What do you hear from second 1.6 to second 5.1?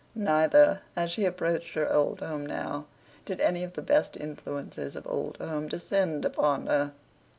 her old home now, did any of the best influences of